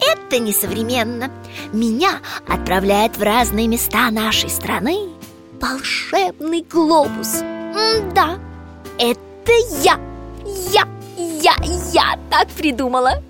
это 0.00 0.38
несовременно. 0.38 1.30
Меня 1.72 2.20
отправляет 2.48 3.16
в 3.16 3.22
разные 3.22 3.68
места 3.68 4.10
нашей 4.10 4.50
страны 4.50 5.10
Волшебный 5.60 6.62
глобус. 6.62 7.42
М-да, 7.42 8.38
это 8.98 9.52
я. 9.82 9.98
Я, 10.72 10.84
я, 11.16 11.54
я 11.92 12.18
так 12.30 12.48
придумала. 12.48 13.22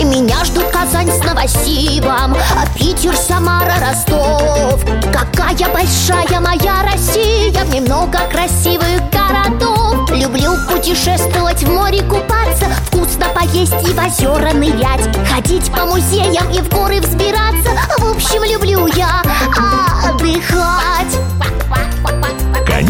И 0.00 0.04
меня 0.04 0.44
ждут 0.44 0.64
Казань 0.70 1.10
с 1.10 1.22
Новосибом 1.24 2.34
Питер, 2.78 3.14
Самара, 3.14 3.74
Ростов. 3.80 4.84
Какая 5.12 5.72
большая 5.72 6.40
моя 6.40 6.82
Россия 6.82 7.64
В 7.64 7.70
ней 7.70 7.80
много 7.80 8.18
красивых 8.30 9.00
городов. 9.10 10.10
Люблю 10.10 10.52
путешествовать, 10.70 11.62
в 11.62 11.70
море 11.70 12.02
купаться 12.02 12.66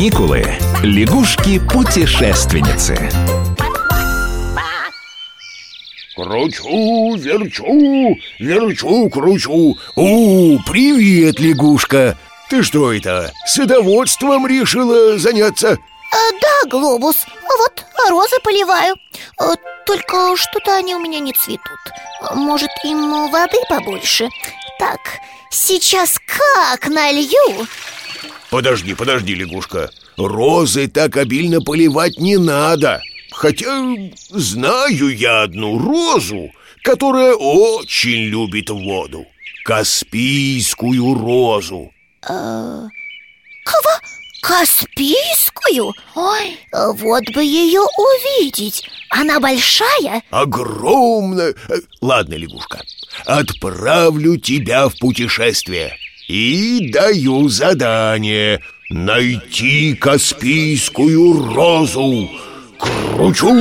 Каникулы. 0.06 0.46
Лягушки-путешественницы. 0.84 2.94
Кручу, 6.14 7.16
верчу, 7.16 8.16
верчу, 8.38 9.10
кручу. 9.10 9.76
У, 9.96 10.58
привет, 10.60 11.40
лягушка. 11.40 12.16
Ты 12.48 12.62
что 12.62 12.92
это, 12.92 13.32
садоводством 13.48 14.46
решила 14.46 15.18
заняться? 15.18 15.72
А, 15.72 15.76
Да, 16.40 16.70
глобус, 16.70 17.26
вот 17.42 17.84
розы 18.08 18.36
поливаю 18.44 18.94
А, 19.40 19.56
Только 19.86 20.36
что-то 20.36 20.76
они 20.76 20.94
у 20.94 21.00
меня 21.00 21.18
не 21.18 21.32
цветут 21.32 21.80
Может, 22.32 22.70
им 22.84 23.28
воды 23.28 23.58
побольше? 23.68 24.28
Так, 24.78 25.00
сейчас 25.50 26.20
как 26.20 26.86
налью 26.86 27.66
Подожди, 28.50 28.94
подожди, 28.94 29.34
лягушка. 29.34 29.90
Розы 30.16 30.88
так 30.88 31.16
обильно 31.16 31.60
поливать 31.60 32.18
не 32.18 32.38
надо. 32.38 33.02
Хотя 33.32 33.84
знаю 34.30 35.08
я 35.14 35.42
одну 35.42 35.78
розу, 35.78 36.50
которая 36.82 37.34
очень 37.34 38.28
любит 38.28 38.70
воду. 38.70 39.26
Каспийскую 39.64 41.14
розу. 41.14 41.90
Кого? 42.22 42.90
Каспийскую? 44.42 45.92
Ой, 46.14 46.56
вот 46.72 47.24
бы 47.34 47.42
ее 47.42 47.80
увидеть 47.80 48.88
Она 49.10 49.40
большая? 49.40 50.22
Огромная... 50.30 51.54
Э, 51.68 51.74
Ладно, 52.00 52.34
лягушка, 52.34 52.80
отправлю 53.24 54.36
тебя 54.36 54.88
в 54.88 54.96
путешествие 54.98 55.96
И 56.28 56.90
даю 56.92 57.48
задание 57.48 58.60
Найти 58.88 59.94
Каспийскую 59.94 61.54
розу. 61.54 62.30
Кручу, 62.78 63.52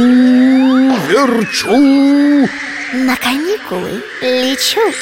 верчу. 1.07 2.47
На 2.93 3.15
каникулы 3.15 4.03
лечу. 4.21 4.81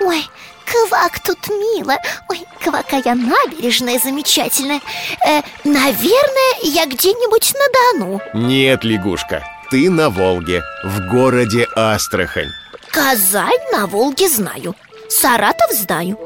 Ой, 0.00 0.22
квак 0.64 1.20
тут 1.22 1.48
мило. 1.48 1.96
Ой, 2.30 2.40
какая 2.62 3.14
набережная 3.14 3.98
замечательная. 3.98 4.80
Э, 5.26 5.42
Наверное, 5.64 6.58
я 6.62 6.86
где-нибудь 6.86 7.52
на 7.54 7.98
Дону. 7.98 8.20
Нет, 8.34 8.84
лягушка, 8.84 9.44
ты 9.70 9.90
на 9.90 10.08
Волге, 10.08 10.62
в 10.84 11.10
городе 11.10 11.66
Астрахань 11.74 12.50
Казань 12.92 13.72
на 13.72 13.86
Волге 13.86 14.28
знаю. 14.28 14.76
Саратов 15.08 15.72
знаю. 15.72 16.18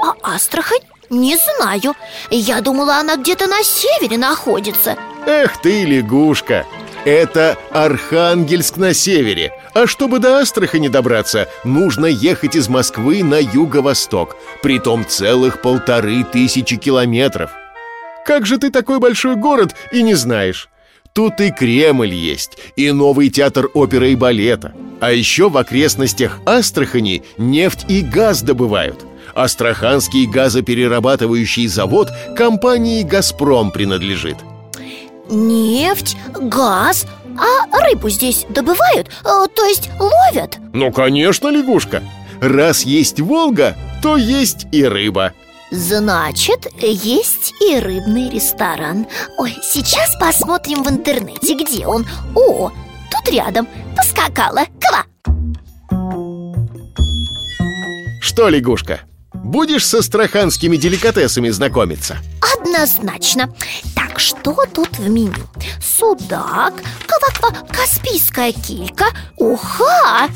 А 0.00 0.34
Астрахань 0.34 0.82
не 1.10 1.36
знаю. 1.36 1.94
Я 2.30 2.60
думала, 2.60 2.98
она 2.98 3.16
где-то 3.16 3.48
на 3.48 3.64
севере 3.64 4.18
находится. 4.18 4.96
Эх 5.26 5.60
ты, 5.60 5.84
лягушка. 5.84 6.64
Это 7.04 7.58
Архангельск 7.72 8.76
на 8.76 8.94
севере. 8.94 9.52
А 9.74 9.88
чтобы 9.88 10.20
до 10.20 10.38
Астрахани 10.38 10.86
добраться 10.86 11.48
Нужно 11.64 12.06
ехать 12.06 12.54
из 12.54 12.68
Москвы 12.68 13.24
на 13.24 13.40
юго-восток 13.40 14.36
Притом 14.62 15.04
целых 15.04 15.60
полторы 15.60 16.22
тысячи 16.22 16.76
километров. 16.76 17.50
Как 18.24 18.46
же 18.46 18.58
ты 18.58 18.70
такой 18.70 19.00
большой 19.00 19.34
город 19.34 19.74
и 19.90 20.04
не 20.04 20.14
знаешь? 20.14 20.68
Тут 21.12 21.40
и 21.42 21.50
Кремль 21.50 22.14
есть, 22.14 22.56
и 22.74 22.90
новый 22.90 23.28
театр 23.28 23.68
оперы 23.74 24.12
и 24.12 24.16
балета 24.16 24.72
А 25.00 25.12
еще 25.12 25.50
в 25.50 25.58
окрестностях 25.58 26.40
Астрахани 26.46 27.22
нефть 27.36 27.84
и 27.88 28.00
газ 28.00 28.42
добывают 28.42 29.04
Астраханский 29.34 30.26
газоперерабатывающий 30.26 31.66
завод 31.66 32.08
компании 32.36 33.02
«Газпром» 33.02 33.70
принадлежит 33.72 34.36
Нефть, 35.28 36.16
газ 36.34 37.06
А 37.38 37.78
рыбу 37.88 38.08
здесь 38.08 38.46
добывают? 38.48 39.08
Э, 39.24 39.46
То 39.54 39.64
есть 39.66 39.90
ловят? 40.00 40.56
Ну, 40.72 40.90
конечно, 40.92 41.48
лягушка 41.48 42.02
Раз 42.40 42.84
есть 42.84 43.20
Волга, 43.20 43.76
то 44.02 44.16
есть 44.16 44.66
и 44.72 44.82
рыба 44.82 45.32
Значит, 45.72 46.66
есть 46.82 47.54
и 47.62 47.78
рыбный 47.78 48.28
ресторан. 48.28 49.06
Ой, 49.38 49.56
сейчас 49.62 50.14
посмотрим 50.20 50.82
в 50.82 50.90
интернете, 50.90 51.54
где 51.54 51.86
он. 51.86 52.06
О, 52.36 52.70
тут 53.10 53.32
рядом, 53.32 53.66
поскакала, 53.96 54.66
ква. 54.78 55.06
Что, 58.20 58.50
лягушка, 58.50 59.00
будешь 59.32 59.86
с 59.86 59.94
астраханскими 59.94 60.76
деликатесами 60.76 61.48
знакомиться? 61.48 62.18
Однозначно. 62.58 63.50
Так, 63.96 64.20
что 64.20 64.54
тут 64.74 64.98
в 64.98 65.08
меню? 65.08 65.32
Судак, 65.82 66.74
ква-ква, 67.06 67.66
каспийская 67.70 68.52
килька, 68.52 69.06
уха! 69.38 70.28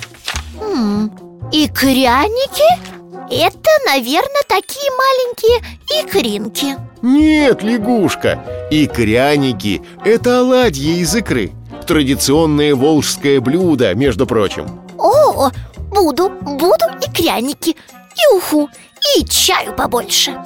М, 0.58 1.10
Икряники? 1.52 2.95
Это, 3.30 3.70
наверное, 3.86 4.42
такие 4.48 4.90
маленькие 4.92 5.58
икринки. 6.00 6.76
Нет, 7.02 7.62
лягушка, 7.62 8.42
икряники– 8.70 9.82
это 10.04 10.40
оладьи 10.40 11.00
из 11.00 11.14
икры. 11.14 11.52
Традиционное 11.86 12.74
волжское 12.74 13.40
блюдо, 13.40 13.94
между 13.94 14.26
прочим. 14.26 14.80
О, 14.98 15.50
буду, 15.90 16.30
буду 16.30 16.84
икряники. 17.00 17.70
И 17.70 18.34
уху, 18.34 18.68
и 19.16 19.24
чаю 19.24 19.74
побольше. 19.74 20.36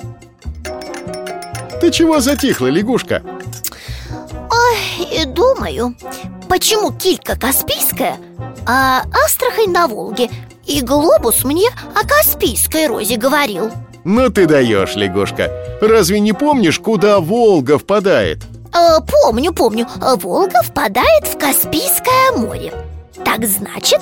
Ты 1.81 1.91
чего 1.91 2.21
затихла, 2.21 2.67
лягушка? 2.67 3.23
Ой, 4.51 5.07
и 5.07 5.25
думаю, 5.25 5.95
почему 6.49 6.93
килька 6.93 7.37
Каспийская, 7.37 8.17
а 8.67 9.05
Астрахань 9.25 9.71
на 9.71 9.87
Волге 9.87 10.29
И 10.67 10.83
глобус 10.83 11.45
мне 11.45 11.69
о 11.95 12.07
Каспийской 12.07 12.87
розе 12.87 13.17
говорил. 13.17 13.71
Ну 14.05 14.31
ты 14.31 14.47
даешь, 14.47 14.95
лягушка. 14.97 15.51
Разве 15.81 16.21
не 16.21 16.33
помнишь, 16.33 16.79
куда 16.79 17.21
Волга 17.21 17.79
впадает? 17.79 18.39
Э, 18.73 18.99
Помню, 19.07 19.53
помню, 19.53 19.87
Волга 19.97 20.63
впадает 20.63 21.25
в 21.27 21.39
Каспийское 21.39 22.33
море. 22.37 22.73
Так 23.25 23.45
значит, 23.47 24.01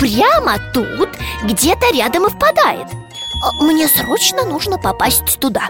прямо 0.00 0.56
тут, 0.72 1.08
где-то 1.44 1.92
рядом 1.94 2.26
и 2.26 2.30
впадает. 2.30 2.86
Э, 2.88 3.62
Мне 3.64 3.86
срочно 3.88 4.44
нужно 4.44 4.78
попасть 4.78 5.38
туда. 5.38 5.68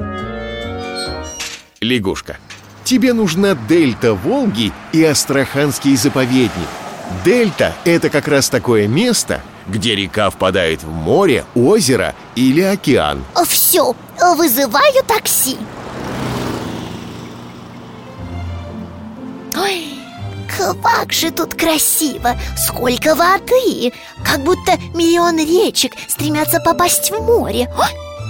Лягушка, 1.81 2.39
тебе 2.85 3.13
нужна 3.13 3.55
дельта 3.69 4.15
Волги 4.15 4.73
и 4.93 5.05
Астраханский 5.05 5.97
заповедник. 5.97 6.69
Дельта– 7.25 7.75
это 7.85 8.09
как 8.11 8.27
раз 8.29 8.49
такое 8.49 8.89
место, 8.89 9.43
где 9.69 9.95
река 9.95 10.31
впадает 10.31 10.83
в 10.83 10.91
море, 10.91 11.45
озеро 11.55 12.15
или 12.35 12.61
океан 12.61 13.25
Все, 13.47 13.95
вызываю 14.37 15.03
такси 15.07 15.57
Ой, 19.57 19.85
Как 20.83 21.13
же 21.13 21.31
тут 21.31 21.55
красиво! 21.55 22.37
Сколько 22.57 23.15
воды! 23.15 23.93
Как 24.25 24.43
будто 24.43 24.79
миллион 24.95 25.39
речек 25.39 25.95
стремятся 26.09 26.61
попасть 26.61 27.11
в 27.11 27.21
море 27.21 27.73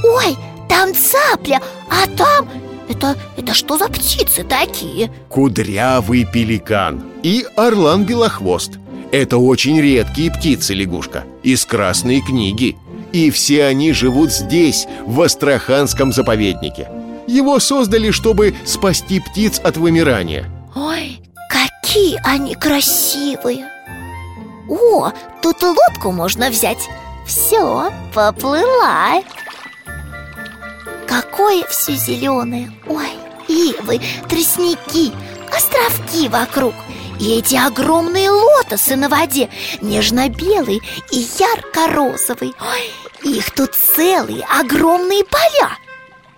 Ой, 0.04 0.36
там 0.68 0.94
цапля, 0.94 1.60
а 1.90 2.06
там... 2.16 2.48
Это, 2.88 3.16
это 3.36 3.52
что 3.52 3.76
за 3.76 3.88
птицы 3.88 4.44
такие? 4.44 5.10
Кудрявый 5.28 6.24
пеликан 6.24 7.02
и 7.24 7.44
орлан-белохвост 7.56 8.78
Это 9.12 9.38
очень 9.38 9.80
редкие 9.80 10.30
птицы, 10.30 10.74
лягушка, 10.74 11.24
из 11.42 11.64
Красной 11.64 12.20
книги. 12.20 12.76
И 13.12 13.30
все 13.30 13.64
они 13.64 13.92
живут 13.92 14.32
здесь, 14.32 14.86
в 15.06 15.20
Астраханском 15.20 16.12
заповеднике. 16.12 16.88
Его 17.26 17.58
создали, 17.60 18.10
чтобы 18.10 18.54
спасти 18.64 19.20
птиц 19.20 19.60
от 19.62 19.76
вымирания. 19.76 20.50
Ой, 20.74 21.20
какие 21.48 22.20
они 22.24 22.54
красивые! 22.54 23.66
О, 24.68 25.12
тут 25.42 25.62
лодку 25.62 26.10
можно 26.10 26.50
взять. 26.50 26.88
Все, 27.26 27.90
поплыла. 28.12 29.22
Какое 31.06 31.64
все 31.68 31.94
зеленое 31.94 32.72
Ой, 32.88 33.10
ивы, 33.48 34.00
тростники, 34.28 35.12
островки 35.56 36.28
вокруг 36.28 36.74
И 37.18 37.38
эти 37.38 37.54
огромные 37.54 38.30
лотосы 38.30 38.96
на 38.96 39.08
воде 39.08 39.48
Нежно-белые 39.80 40.80
и 41.10 41.26
ярко-розовые 41.38 42.52
Ой, 42.60 42.90
их 43.22 43.50
тут 43.52 43.74
целые 43.74 44.44
огромные 44.44 45.24
поля. 45.24 45.78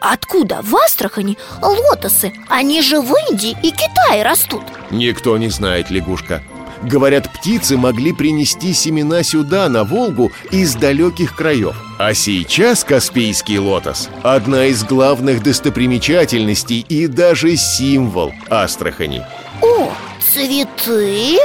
Откуда 0.01 0.61
в 0.63 0.77
Астрахани 0.77 1.37
лотосы? 1.61 2.33
Они 2.49 2.83
же 2.83 3.01
в 3.01 3.13
Индии 3.31 3.57
и 3.63 3.71
Китае 3.71 4.23
растут. 4.23 4.63
Никто 4.91 5.37
не 5.39 5.49
знает, 5.49 5.91
лягушка. 5.91 6.43
Говорят, 6.83 7.33
птицы 7.33 7.77
могли 7.77 8.13
принести 8.13 8.73
семена 8.73 9.25
сюда, 9.25 9.69
на 9.69 9.83
Волгу, 9.83 10.31
из 10.53 10.77
далеких 10.77 11.35
краев. 11.35 11.75
А 11.99 12.15
сейчас 12.15 12.85
Каспийский 12.85 13.59
лотос– 13.59 14.09
одна 14.23 14.67
из 14.67 14.85
главных 14.85 15.43
достопримечательностей 15.43 16.87
и 16.89 17.09
даже 17.09 17.57
символ 17.57 18.33
Астрахани. 18.49 19.25
О, 19.61 19.93
цветы 20.33 21.39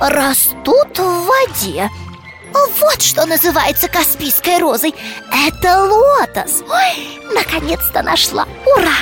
растут 0.00 0.98
в 0.98 1.26
воде. 1.26 1.90
Вот 2.80 3.02
что 3.02 3.26
называется 3.26 3.88
Каспийской 3.88 4.58
розой. 4.58 4.94
Это 5.30 5.84
лотос. 5.84 6.62
Ой, 6.68 7.20
наконец-то 7.34 8.02
нашла. 8.02 8.46
Ура! 8.64 8.92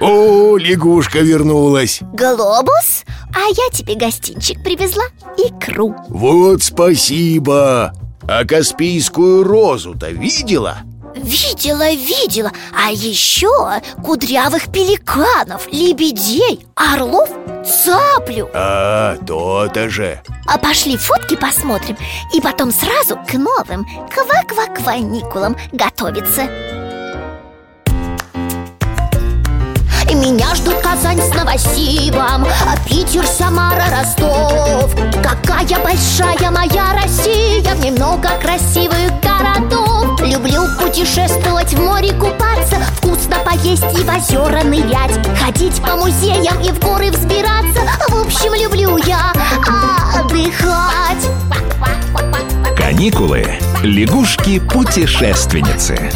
О, 0.00 0.56
лягушка 0.56 1.20
вернулась. 1.20 2.00
Глобус? 2.12 3.04
А 3.34 3.48
я 3.48 3.70
тебе 3.70 3.94
гостинчик 3.94 4.62
привезла. 4.64 5.04
Икру. 5.38 5.94
Вот 6.08 6.62
спасибо 6.62 7.92
А 8.28 8.44
Каспийскую 8.44 9.44
розу-то 9.44 10.08
видела? 10.10 10.78
Видела, 11.14 11.92
видела. 11.92 12.52
А 12.74 12.90
еще 12.90 13.80
кудрявых 14.02 14.72
пеликанов, 14.72 15.68
лебедей, 15.70 16.66
орлов, 16.74 17.28
цаплю. 17.66 18.48
А, 18.54 19.16
то-то 19.26 19.88
же. 19.90 20.20
А 20.46 20.58
пошли 20.58 20.96
фотки 20.96 21.36
посмотрим 21.36 21.96
И 22.34 22.40
потом 22.40 22.72
сразу 22.72 23.16
к 23.16 23.34
новым 23.34 23.86
ква-ква-кваникулам 24.10 25.56
готовиться 25.72 26.48
Меня 30.22 30.54
ждут 30.54 30.76
Казань 30.76 31.20
с 31.20 31.34
Новосибом 31.34 32.46
а 32.46 32.76
Питер, 32.86 33.26
Самара, 33.26 33.86
Ростов 33.90 34.94
Какая 35.20 35.82
большая 35.82 36.48
моя 36.52 36.92
Россия 36.94 37.74
В 37.74 37.80
ней 37.80 37.90
много 37.90 38.28
красивых 38.40 39.10
городов 39.20 40.20
Люблю 40.20 40.62
путешествовать, 40.80 41.74
в 41.74 41.82
море 41.82 42.12
купаться 42.12 42.76
Вкусно 42.98 43.38
поесть 43.44 43.82
и 43.98 44.04
в 44.04 44.08
озера 44.08 44.62
нырять 44.62 45.18
Ходить 45.40 45.82
по 45.82 45.96
музеям 45.96 46.56
и 46.62 46.70
в 46.70 46.78
горы 46.78 47.10
взбираться 47.10 47.80
В 48.08 48.20
общем, 48.24 48.54
люблю 48.54 48.98
я 48.98 49.32
отдыхать 50.20 51.26
Каникулы. 52.76 53.58
Лягушки-путешественницы. 53.82 56.12